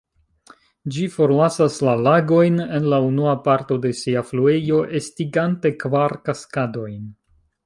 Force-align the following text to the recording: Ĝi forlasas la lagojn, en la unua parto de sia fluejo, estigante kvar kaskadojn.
Ĝi 0.93 1.03
forlasas 1.15 1.75
la 1.87 1.93
lagojn, 2.07 2.57
en 2.79 2.89
la 2.95 3.01
unua 3.11 3.35
parto 3.49 3.79
de 3.87 3.93
sia 4.03 4.25
fluejo, 4.31 4.83
estigante 5.01 5.77
kvar 5.85 6.21
kaskadojn. 6.31 7.03